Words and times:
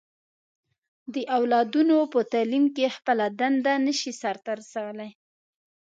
د 1.13 1.15
اولادونو 1.37 1.97
په 2.13 2.19
تعليم 2.33 2.65
کې 2.75 2.93
خپله 2.95 3.25
دنده 3.39 3.73
نه 3.85 3.93
شي 3.99 4.11
سرته 4.21 4.49
رسولی. 4.59 5.09